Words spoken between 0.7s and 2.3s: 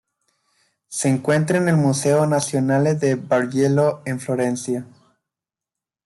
Se encuentra en el Museo